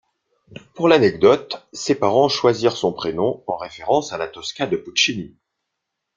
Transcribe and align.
Pour 0.73 0.87
l’anecdote, 0.87 1.67
ses 1.73 1.93
parents 1.93 2.27
choisirent 2.27 2.75
son 2.75 2.91
prénom 2.91 3.43
en 3.45 3.55
référence 3.55 4.13
à 4.13 4.17
la 4.17 4.25
Tosca 4.27 4.65
de 4.65 4.75
Puccini. 4.75 5.37